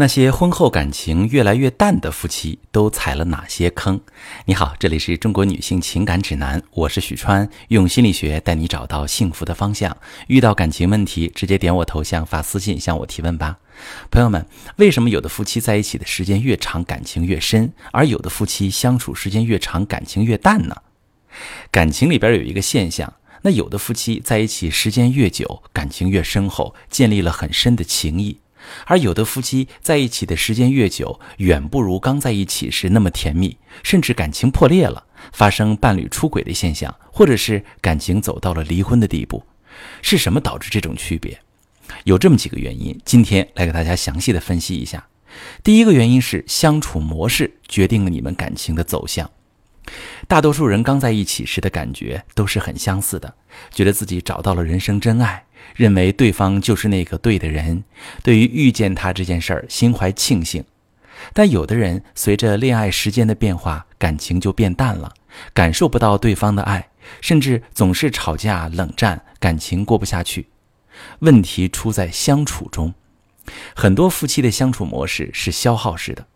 [0.00, 4.00] 那些婚后感情越来越淡的夫妻都踩了哪些坑？
[4.44, 9.96] 你好，这里是中国女性情感指南，我是许川，用心理学带你找到幸福的方向。
[10.28, 13.58] 遇到感情问题，直接点我头像发私信向我提问吧。
[14.08, 20.76] 朋友们，为什么有的夫妻在一起的时间越长，感情越深，而有的夫妻相处时间越长，感情越淡呢？
[21.72, 23.12] 感情里边有一个现象，
[23.42, 28.38] 那有的夫妻在一起时间越久，感情越深厚，建立了很深的情谊。
[28.86, 39.44] 而有的夫妻在一起的时间越久，远不如刚在一起时那么甜蜜，甚至感情破裂了，发生伴侣出轨的现象，或者是感情走到了离婚的地步。
[40.02, 41.38] 是什么导致这种区别？
[42.04, 45.06] 有这么几个原因，今天来给大家详细的分析一下。
[45.62, 49.30] 第一个原因是相处模式决定了你们感情的走向。
[50.26, 53.34] 大多数人刚在一起时的感觉都是很相似的，
[53.70, 55.44] 觉得自己找到了人生真爱。
[55.74, 57.84] 认为对方就是那个对的人，
[58.22, 60.64] 对于遇见他这件事儿心怀庆幸，
[61.32, 65.12] 但有的人随着恋爱时间的变化，感情就变淡了，
[65.52, 66.88] 感受不到对方的爱，
[67.20, 70.48] 甚至总是吵架冷战，感情过不下去。
[71.20, 72.94] 问题出在相处中，
[73.74, 76.26] 很多夫妻的相处模式是消耗式的，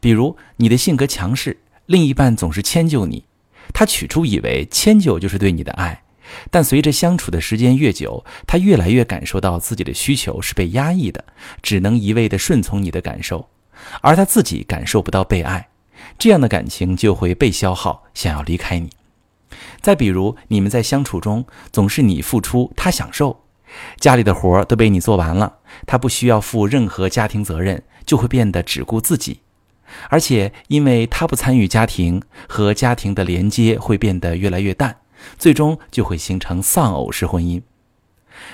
[0.00, 3.24] 比如你的性格强势，另一半总是迁就你，
[3.72, 6.02] 他起初以为迁就就是对你的爱。
[6.50, 11.24] 但随着相处的时间越久，他越来越感受到自己的需求是被压抑的，
[11.62, 13.48] 只能一味地顺从你的感受，
[14.00, 15.68] 而他自己感受不到被爱，
[16.18, 18.90] 这样的感情就会被消耗，想要离开你。
[19.80, 23.44] 再比如，你们在相处中总是你付出，他享受，
[24.00, 29.38] 家里的活都被你做完了，他不需要负任何家庭责任，就会变得只顾自己，
[30.08, 34.96] 而且因为他不参与家庭，和家庭的连接会变得越来越淡。
[35.38, 37.62] 最终就会形成丧偶式婚姻。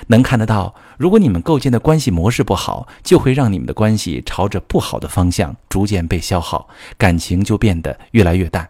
[0.07, 8.69] 能看得到，如果你们构建的关系模式不好，就会让你们的关系朝着不好的方向逐渐被消耗，感情就变得越来越淡。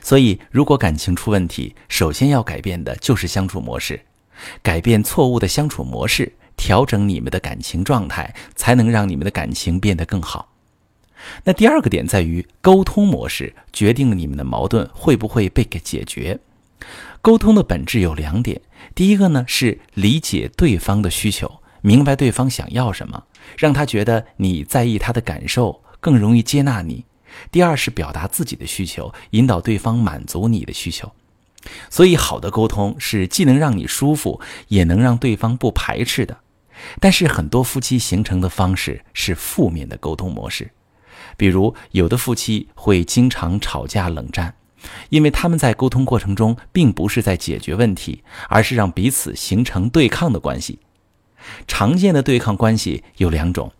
[0.00, 4.00] 所以，如果感情出问题，首先要改变的就是相处模式，
[4.62, 10.48] 改变错误的相处模式，调整你们的感情状态，才能让你们的感情变得更好。
[11.44, 16.38] 那第二个点在于，沟通模式决定了你们的矛盾会不会被给解决。
[17.22, 18.60] 沟通的本质有两点，
[18.94, 23.24] 第一个呢是理解对方的需求，明白对方想要什么，
[23.58, 27.04] 让他觉得你在意他的感受，更容易接纳你；
[27.50, 31.12] 第二是表达自己的需求，引导对方满足你的需求。
[31.90, 36.38] 所以，好的沟通是既能让你舒服，也能让对方不排斥的。
[36.98, 40.70] 但是，很多夫妻形成的方式是负面的沟通模式，
[41.36, 44.54] 比如有的夫妻会经常吵架冷战。
[45.10, 50.78] 因为他们在沟通过程中，并不是在解决问题，而是让彼此形成对抗的关系。
[51.66, 53.70] 常见的对抗关系有两种，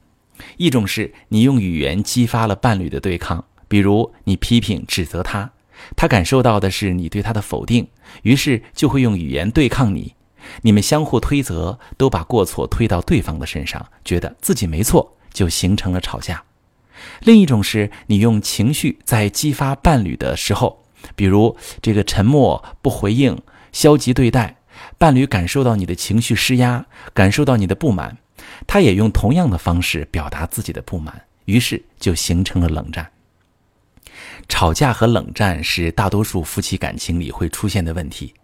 [0.59, 5.50] 一种是你用语言激发了伴侣的对抗，比如你批评指责他，
[5.97, 7.89] 他感受到的是你对他的否定，
[8.22, 10.15] 于是就会用语言对抗你，
[10.60, 16.43] 你们相互推责，都把过错推到对方的身上，觉得自己没错，就形成了吵架。
[17.21, 20.78] 另一种是你用情绪在激发伴侣的时候。
[21.16, 23.41] 比如这个沉默不回应、
[23.72, 24.56] 消极对待，
[24.99, 26.84] 伴侣感受到你的情绪施压，
[27.15, 28.19] 感受到你的不满，
[28.66, 33.10] 他也用同样的方式表达自己的不满，于是就形成了冷战。
[34.47, 38.34] 吵架和冷战是大多数夫妻感情里会出现的问题，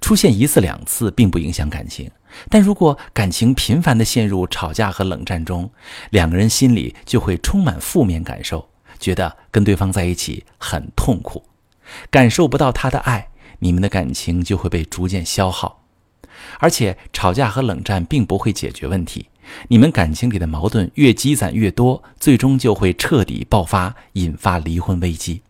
[0.00, 2.10] 出现一次两次并不影响感情，
[2.48, 5.70] 但如果感情频繁地陷入吵架和冷战中，
[6.10, 11.42] 两个人心里就会充满负面感受，觉得跟对方在一起很痛苦。
[12.10, 13.28] 感受不到他的爱，
[13.60, 15.84] 你们的感情就会被逐渐消耗，
[16.58, 19.28] 而且吵架和冷战并不会解决问题，
[19.68, 25.42] 你们感情里的矛盾越积攒越多，最终就会彻底爆发，引发离婚危机。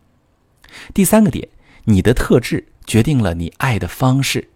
[0.93, 1.47] 第三个点，
[1.85, 4.47] 你的特质决定了你爱的方式，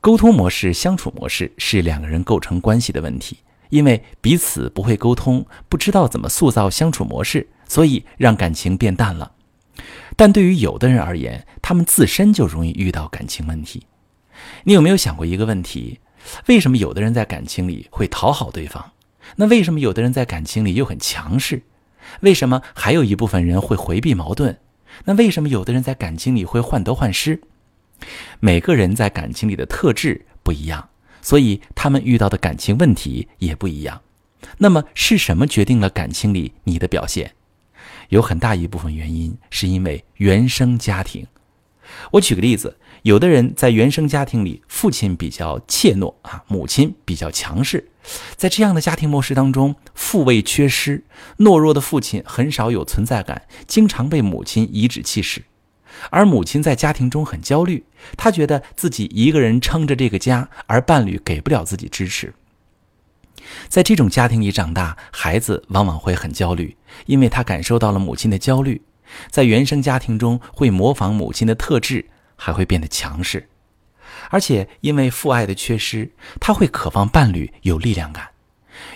[0.00, 3.38] 沟通模式、相处模式是两个人构成关系的问题，
[3.70, 9.32] 因为彼此不会沟通，不知道怎么塑造相处模式，所以让感情变淡了。
[10.16, 13.86] 但对于有的人而言，他们自身就容易遇到感情问题。
[14.64, 16.00] 你有没有想过一个问题：
[16.46, 18.92] 为什么有的人在感情里会讨好对方？
[19.36, 21.62] 那为什么有的人在感情里又很强势？
[22.20, 24.58] 为什么还有一部分人会回避矛盾？
[25.04, 27.40] 那为什么有的人在感情里会患得患失？
[28.40, 30.88] 每个人在感情里的特质不一样，
[31.22, 34.00] 所以他们遇到的感情问题也不一样。
[34.58, 37.32] 那么是什么决定了感情里你的表现？
[38.10, 41.26] 有很大一部分原因是因为原生家庭。
[42.12, 47.88] 我举个例子，有的人在原生家庭里，父亲比较怯懦啊，母亲比较强势，
[48.36, 51.04] 在这样的家庭模式当中，父位缺失，
[51.38, 55.42] 懦弱的父亲很少有存在感，经常被母亲颐指气使。
[56.10, 57.84] 而母亲在家庭中很焦虑，
[58.16, 62.34] 她觉得自己一个人撑着这个家，而伴侣给不了自己支持。
[63.68, 66.76] 在这种家庭里长大，孩子往往会很焦虑，
[67.06, 68.82] 因为他感受到了母亲的焦虑，
[69.30, 72.04] 在原生家庭中会模仿母亲的特质，
[72.36, 73.48] 还会变得强势。
[74.30, 78.28] 而且因为父爱的缺失，他会渴望伴侣有力量感，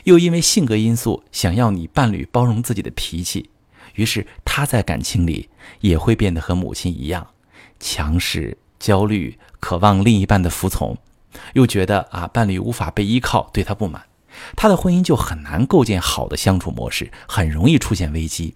[0.04, 3.50] 又因为性格因素想要你伴侣包容自己的脾气。
[3.94, 5.48] 于是他在感情里
[5.80, 7.26] 也会变得和母亲一样，
[7.80, 10.96] 强势、焦虑，渴望另一半的服从，
[11.54, 14.02] 又觉得啊伴侣无法被依靠，对他不满，
[14.56, 18.54] 他的婚姻就很难构建好的相处模式，很容易出现危机。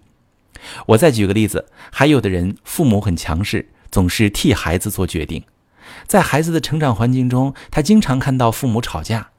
[0.87, 5.43] 我再举个例子，还有的人父母很强势，总是替孩子做决定，
[6.07, 9.29] 在孩子的成长环境中，他经常看到父母吵架。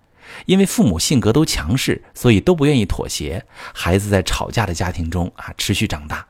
[0.47, 3.47] 因为父母性格都强势，所以都不愿意妥协。
[3.73, 6.27] 孩子在吵架的家庭中啊，持续长大。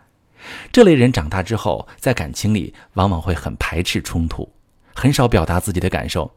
[0.71, 4.53] 这类人长大之后，在感情里往往会很排斥冲突，
[4.95, 6.31] 很少表达自己的感受。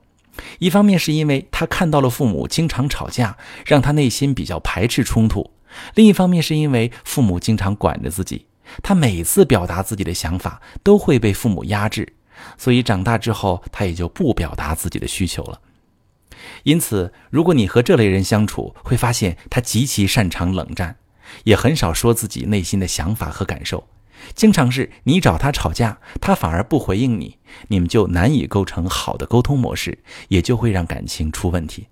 [0.58, 5.52] 一方面是因为他看到了父母经常吵架，让他内心比较排斥冲突；
[5.96, 8.48] 另一方面是因为父母经常管着自己，
[8.81, 12.14] 他每次表达自己的想法都会被父母压制，
[12.57, 15.59] 所以长大之后他也就不表达自己的需求了。
[16.63, 20.97] 因此，如果你和这类人相处，会发现他极其擅长冷战，
[21.44, 23.88] 也很少说自己内心的想法和感受，
[24.33, 27.38] 经常是你找他吵架，他反而不回应你，
[27.68, 30.00] 你们就难以构成好的沟通模式，
[30.30, 31.88] 也就会让感情出问题。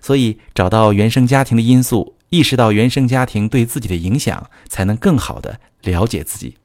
[0.00, 6.56] 所以，找到原生家庭的因素，意识到原生家庭对自己的影响，才能更好的了解自己。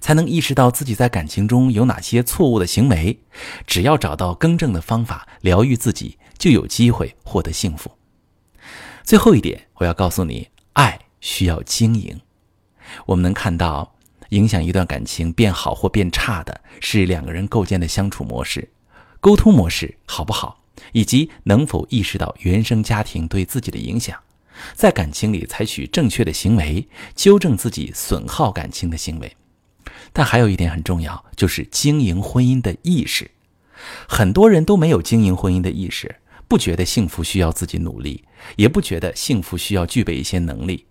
[0.00, 3.18] 才能意识到自己在感情中有哪些错误的行为，
[3.66, 7.90] 只要找到更正的方法，疗愈自己，就有机会获得幸福。
[9.02, 12.20] 最后一点，我要告诉你，爱需要经营。
[13.06, 13.96] 我们能看到，
[14.28, 18.70] 影响一段感情变好或变差的是两个人构建的相处模式、
[19.20, 24.18] 沟通模式好不好，以及能否意识到原生家庭对自己的影响，
[24.74, 29.36] 在感情里采取正确的行为，纠正自己损耗感情的行为。
[30.12, 33.30] 但还有一点很重要，就是经营婚姻的意识。
[34.08, 36.16] 很多人都没有经营婚姻的意识，
[36.46, 38.24] 不觉得幸福需要自己努力，
[38.56, 40.86] 也不觉得幸福需要具备一些能力，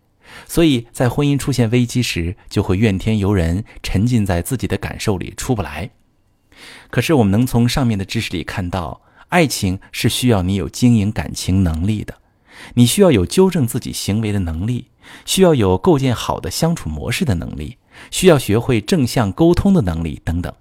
[0.48, 5.92] 所以在婚姻出现危机时，就会怨天尤人，沉浸在自己的感受里出不来。
[6.90, 12.16] 可是我们能从上面的知识里看到，爱情是需要你有经营感情能力的，
[12.74, 14.88] 你需要有纠正自己行为的能力，
[15.26, 17.78] 需要有构建好的相处模式的能力。
[18.10, 20.52] 需要学会正向沟通的能力等等。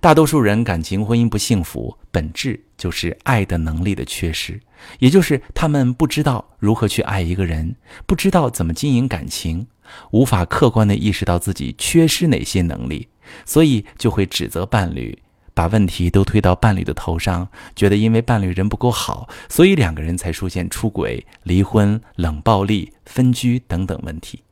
[0.00, 4.60] 大多数人感情婚姻不幸福，本质就是爱的能力的缺失，
[4.98, 7.76] 也就是他们不知道如何去爱一个人，
[8.06, 9.66] 不知道怎么经营感情，
[10.10, 13.08] 无法客观的意识到自己缺失哪些能力，
[13.44, 15.16] 所以就会指责伴侣，
[15.54, 24.42] 把问题都推到伴侣的头上，觉得因为伴侣人不够好，所以两个人才出现出轨、离婚、冷暴力、分居等等问题。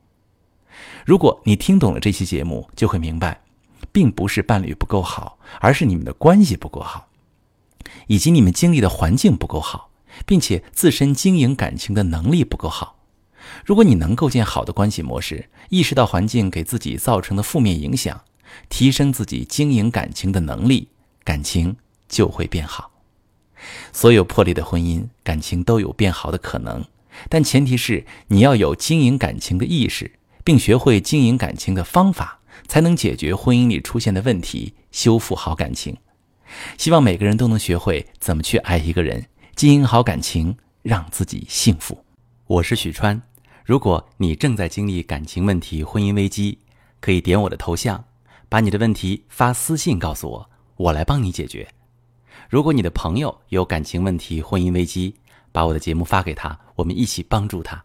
[1.05, 3.41] 如果你听懂了这期节目，就会明白，
[3.91, 7.09] 并不是伴侣不够好，而是你们的关系不够好，
[8.07, 9.91] 以及你们经历的环境不够好，
[10.27, 12.97] 并且自身经营感情的能力不够好。
[13.65, 18.21] 如果你能构建好的关系模式，意识到环境给自己造成的负面影响，
[18.69, 20.89] 提升自己经营感情的能力，
[21.25, 21.77] 感情
[22.09, 22.91] 就会变好。
[23.93, 26.85] 所有破裂的婚姻感情都有变好的可能，
[27.29, 30.13] 但前提是你要有经营感情的意识。
[30.51, 35.97] 并学会经营感情的方法，才能解决婚姻里出现的问题，修复好感情。
[36.77, 42.05] 希望每个人都能学会怎么去爱一个人，经营好感情，让自己幸福。
[42.49, 43.23] 我是许川，
[43.65, 46.59] 如果你正在经历感情问题、婚姻危机，
[46.99, 48.05] 可以点我的头像，
[48.49, 51.69] 把你的问题发私信告诉我，我来帮你解决。
[52.49, 55.15] 如果你的朋友有感情问题、婚姻危机，
[55.53, 57.85] 把我的节目发给他，我们一起帮助他。